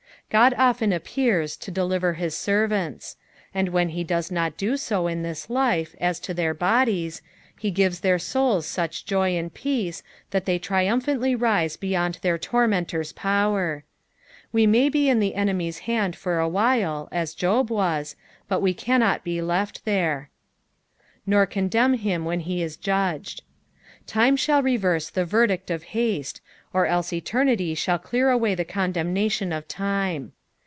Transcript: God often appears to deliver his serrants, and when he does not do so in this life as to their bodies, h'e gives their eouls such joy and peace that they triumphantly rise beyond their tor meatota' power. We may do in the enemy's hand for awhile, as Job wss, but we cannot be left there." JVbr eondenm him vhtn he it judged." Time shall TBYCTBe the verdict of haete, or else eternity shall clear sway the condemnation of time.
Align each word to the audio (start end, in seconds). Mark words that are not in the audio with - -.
God 0.29 0.53
often 0.57 0.93
appears 0.93 1.57
to 1.57 1.71
deliver 1.71 2.13
his 2.13 2.33
serrants, 2.37 3.17
and 3.53 3.67
when 3.67 3.89
he 3.89 4.01
does 4.05 4.31
not 4.31 4.55
do 4.55 4.77
so 4.77 5.07
in 5.07 5.23
this 5.23 5.49
life 5.49 5.93
as 5.99 6.21
to 6.21 6.33
their 6.33 6.53
bodies, 6.53 7.21
h'e 7.61 7.69
gives 7.69 7.99
their 7.99 8.15
eouls 8.17 8.63
such 8.63 9.03
joy 9.05 9.35
and 9.35 9.53
peace 9.53 10.03
that 10.29 10.45
they 10.45 10.57
triumphantly 10.57 11.35
rise 11.35 11.75
beyond 11.75 12.19
their 12.21 12.37
tor 12.37 12.65
meatota' 12.65 13.13
power. 13.13 13.83
We 14.53 14.65
may 14.65 14.87
do 14.87 14.99
in 15.05 15.19
the 15.19 15.35
enemy's 15.35 15.79
hand 15.79 16.15
for 16.15 16.39
awhile, 16.39 17.09
as 17.11 17.33
Job 17.33 17.67
wss, 17.67 18.15
but 18.47 18.61
we 18.61 18.73
cannot 18.73 19.25
be 19.25 19.41
left 19.41 19.83
there." 19.83 20.29
JVbr 21.27 21.49
eondenm 21.69 21.97
him 21.97 22.23
vhtn 22.23 22.39
he 22.43 22.63
it 22.63 22.77
judged." 22.79 23.43
Time 24.07 24.35
shall 24.37 24.63
TBYCTBe 24.63 25.11
the 25.11 25.25
verdict 25.25 25.69
of 25.69 25.83
haete, 25.87 26.39
or 26.73 26.85
else 26.85 27.11
eternity 27.11 27.75
shall 27.75 27.99
clear 27.99 28.33
sway 28.37 28.55
the 28.55 28.63
condemnation 28.65 29.51
of 29.51 29.67
time. 29.67 30.31